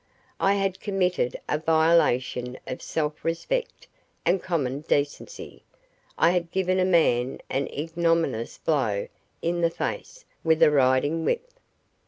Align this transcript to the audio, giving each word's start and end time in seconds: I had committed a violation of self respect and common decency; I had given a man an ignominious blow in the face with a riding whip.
I 0.39 0.55
had 0.55 0.79
committed 0.79 1.39
a 1.47 1.59
violation 1.59 2.57
of 2.65 2.81
self 2.81 3.23
respect 3.23 3.85
and 4.25 4.41
common 4.41 4.79
decency; 4.81 5.61
I 6.17 6.31
had 6.31 6.49
given 6.49 6.79
a 6.79 6.85
man 6.85 7.39
an 7.51 7.67
ignominious 7.67 8.57
blow 8.57 9.07
in 9.43 9.61
the 9.61 9.69
face 9.69 10.25
with 10.43 10.63
a 10.63 10.71
riding 10.71 11.23
whip. 11.23 11.47